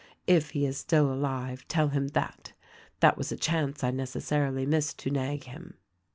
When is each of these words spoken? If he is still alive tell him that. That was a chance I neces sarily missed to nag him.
If 0.25 0.49
he 0.49 0.65
is 0.65 0.79
still 0.79 1.13
alive 1.13 1.67
tell 1.67 1.89
him 1.89 2.07
that. 2.07 2.53
That 3.01 3.19
was 3.19 3.31
a 3.31 3.37
chance 3.37 3.83
I 3.83 3.91
neces 3.91 4.21
sarily 4.23 4.65
missed 4.65 4.97
to 5.01 5.11
nag 5.11 5.43
him. 5.43 5.75